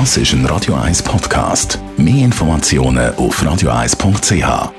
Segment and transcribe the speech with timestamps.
[0.00, 1.78] Das ist ein Radio 1 Podcast.
[1.96, 4.72] Mehr Informationen auf radio1.ch.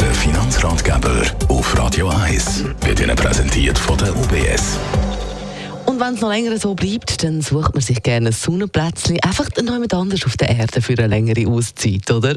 [0.00, 4.78] Der Finanzratgeber auf Radio 1 wird Ihnen präsentiert von der UBS.
[5.84, 9.48] Und wenn es noch länger so bleibt, dann sucht man sich gerne ein Sonnenplätzchen einfach
[9.60, 12.36] noch jemand anders auf der Erde für eine längere Auszeit, oder?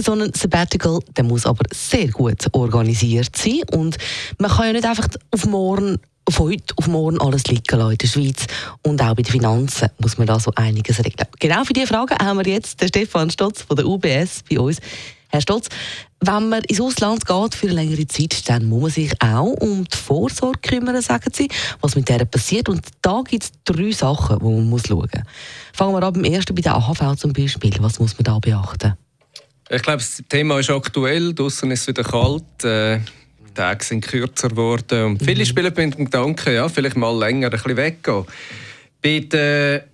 [0.00, 3.98] So ein Sabbatical, der muss aber sehr gut organisiert sein und
[4.38, 5.98] man kann ja nicht einfach auf morgen
[6.30, 8.46] von heute auf morgen alles liegen lassen in der Schweiz.
[8.82, 11.28] Und auch bei den Finanzen muss man da so einiges regeln.
[11.38, 14.78] Genau für diese Frage haben wir jetzt den Stefan Stotz von der UBS bei uns.
[15.30, 15.68] Herr Stotz,
[16.20, 19.84] wenn man ins Ausland geht für eine längere Zeit, dann muss man sich auch um
[19.84, 21.48] die Vorsorge kümmern, sagen Sie,
[21.80, 22.68] was mit der passiert.
[22.68, 25.22] Und da gibt es drei Sachen, die man muss schauen muss.
[25.74, 27.74] Fangen wir an beim ersten, bei der AHV zum Beispiel.
[27.80, 28.94] Was muss man da beachten?
[29.70, 31.34] Ich glaube, das Thema ist aktuell.
[31.34, 32.64] Draußen ist es wieder kalt.
[32.64, 33.00] Äh,
[33.58, 35.04] Tage sind kürzer geworden.
[35.04, 35.46] Und viele mhm.
[35.46, 38.24] spielen mit dem Gedanken, ja, vielleicht mal länger ein bisschen weggehen.
[39.02, 39.84] Bei der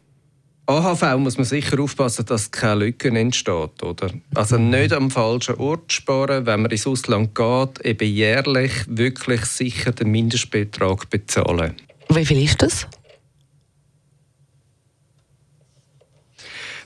[0.67, 3.83] AHV muss man sicher aufpassen, dass keine Lücken entsteht.
[3.83, 4.11] Oder?
[4.35, 9.93] Also nicht am falschen Ort sparen, wenn man ins Ausland geht, eben jährlich wirklich sicher
[9.93, 11.75] den Mindestbetrag bezahlen.
[12.11, 12.87] Wie viel ist das?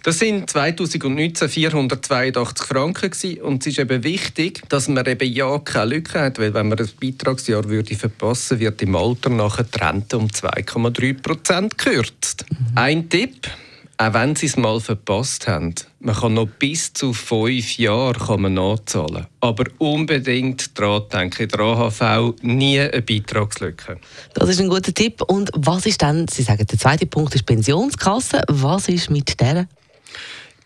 [0.08, 3.42] Das sind 2019 482 Franken gewesen.
[3.42, 6.78] und es ist eben wichtig, dass man eben ja keine Lücke hat, weil wenn man
[6.78, 12.46] ein Beitragsjahr würde verpassen, wird im Alter nachher die Rente um 2,3 Prozent gekürzt.
[12.48, 12.56] Mhm.
[12.74, 13.50] Ein Tipp:
[13.98, 18.40] auch wenn sie es mal verpasst haben, man kann noch bis zu fünf Jahre kann
[18.40, 19.26] man nachzahlen.
[19.40, 23.98] Aber unbedingt daran denken, der AHV nie eine Beitragslücke.
[24.32, 25.20] Das ist ein guter Tipp.
[25.20, 28.40] Und was ist dann, Sie sagen, der zweite Punkt ist Pensionskasse.
[28.48, 29.66] Was ist mit der?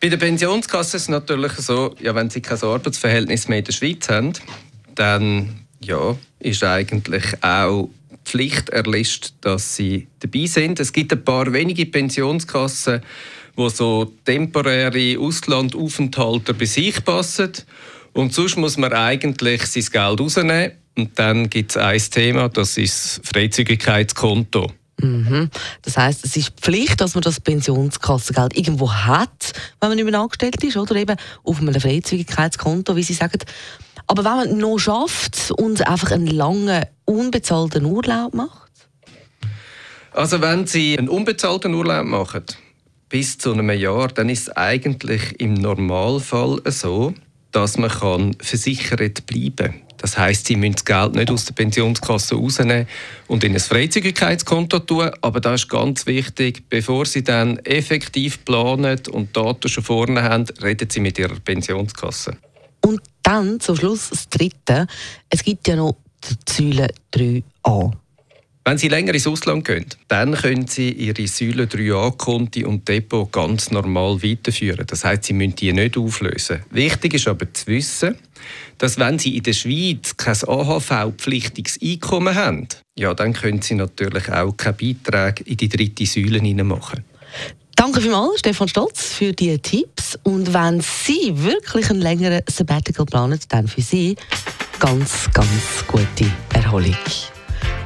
[0.00, 3.72] Bei der Pensionskasse ist es natürlich so, ja, wenn Sie kein Arbeitsverhältnis mehr in der
[3.72, 4.32] Schweiz haben,
[4.94, 7.88] dann ja, ist eigentlich auch
[8.24, 10.80] Pflicht erlischt, dass sie dabei sind.
[10.80, 13.02] Es gibt ein paar wenige Pensionskassen,
[13.56, 17.52] wo so temporäre Auslandaufenthalte bei sich passen.
[18.12, 20.72] Und sonst muss man eigentlich sein Geld rausnehmen.
[20.96, 24.70] Und dann gibt es ein Thema, das ist das Freizügigkeitskonto.
[25.02, 25.50] Mhm.
[25.82, 30.20] Das heißt, es ist Pflicht, dass man das Pensionskassengeld irgendwo hat, wenn man nicht mehr
[30.20, 33.38] angestellt ist, oder eben auf einem Freizügigkeitskonto, wie Sie sagen.
[34.06, 38.70] Aber wenn man noch schafft und einfach einen langen, unbezahlten Urlaub macht?
[40.12, 42.44] Also wenn Sie einen unbezahlten Urlaub machen,
[43.08, 47.14] bis zu einem Jahr, dann ist es eigentlich im Normalfall so,
[47.50, 49.74] dass man kann versichert bleiben kann.
[50.02, 52.88] Das heißt, Sie müssen das Geld nicht aus der Pensionskasse rausnehmen
[53.28, 55.10] und in ein Freizügigkeitskonto tun.
[55.20, 60.46] Aber das ist ganz wichtig, bevor Sie dann effektiv planen und Daten schon vorne haben,
[60.60, 62.36] reden Sie mit Ihrer Pensionskasse.
[62.84, 64.88] Und dann zum Schluss das Dritte.
[65.30, 67.92] Es gibt ja noch die Säule 3a.
[68.64, 73.72] Wenn Sie länger ins Ausland gehen, dann können Sie Ihre Säule 3a-Konti und Depot ganz
[73.72, 74.86] normal weiterführen.
[74.86, 76.62] Das heißt, Sie müssen die nicht auflösen.
[76.70, 78.16] Wichtig ist aber zu wissen,
[78.78, 84.30] dass wenn Sie in der Schweiz kein AHV-pflichtiges Einkommen haben, ja, dann können Sie natürlich
[84.30, 87.04] auch keine Beiträge in die dritte Säule machen.
[87.74, 90.16] Danke vielmals, Stefan Stolz, für die Tipps.
[90.22, 94.14] Und wenn Sie wirklich einen längeren Sabbatical planen, dann für Sie
[94.78, 96.94] ganz, ganz gute Erholung.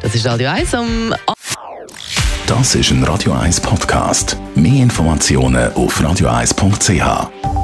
[0.00, 1.14] Das ist Radio 1 am
[2.46, 4.36] Das ist ein Radio 1 Podcast.
[4.54, 7.56] Mehr Informationen auf radio1.ch.